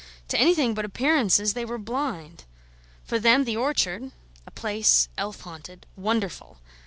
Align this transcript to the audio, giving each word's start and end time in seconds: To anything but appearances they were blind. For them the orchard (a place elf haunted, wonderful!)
To 0.29 0.39
anything 0.39 0.73
but 0.73 0.83
appearances 0.83 1.53
they 1.53 1.63
were 1.63 1.77
blind. 1.77 2.45
For 3.03 3.19
them 3.19 3.43
the 3.43 3.55
orchard 3.55 4.11
(a 4.47 4.49
place 4.49 5.09
elf 5.15 5.41
haunted, 5.41 5.85
wonderful!) 5.95 6.57